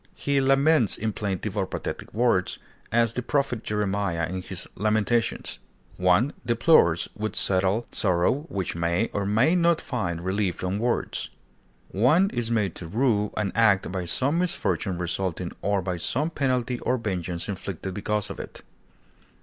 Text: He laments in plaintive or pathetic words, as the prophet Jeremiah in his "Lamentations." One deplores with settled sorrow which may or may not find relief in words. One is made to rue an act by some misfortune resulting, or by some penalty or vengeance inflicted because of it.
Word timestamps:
He 0.15 0.41
laments 0.41 0.97
in 0.97 1.13
plaintive 1.13 1.55
or 1.55 1.67
pathetic 1.67 2.11
words, 2.11 2.57
as 2.91 3.13
the 3.13 3.21
prophet 3.21 3.61
Jeremiah 3.63 4.27
in 4.27 4.41
his 4.41 4.65
"Lamentations." 4.75 5.59
One 5.97 6.33
deplores 6.43 7.07
with 7.15 7.35
settled 7.35 7.93
sorrow 7.93 8.47
which 8.49 8.73
may 8.73 9.11
or 9.13 9.27
may 9.27 9.53
not 9.55 9.79
find 9.79 10.25
relief 10.25 10.63
in 10.63 10.79
words. 10.79 11.29
One 11.89 12.31
is 12.31 12.49
made 12.49 12.73
to 12.77 12.87
rue 12.87 13.31
an 13.37 13.51
act 13.53 13.91
by 13.91 14.05
some 14.05 14.39
misfortune 14.39 14.97
resulting, 14.97 15.51
or 15.61 15.83
by 15.83 15.97
some 15.97 16.31
penalty 16.31 16.79
or 16.79 16.97
vengeance 16.97 17.47
inflicted 17.47 17.93
because 17.93 18.31
of 18.31 18.39
it. 18.39 18.63